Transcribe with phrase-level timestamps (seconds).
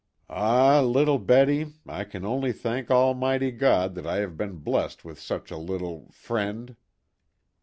[0.31, 5.19] Ah, little Betty, I can only thank Almighty God that I have been blest with
[5.19, 6.75] such a little friend."